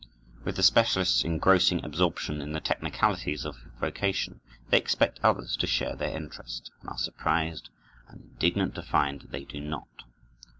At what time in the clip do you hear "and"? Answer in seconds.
6.81-6.89, 8.07-8.21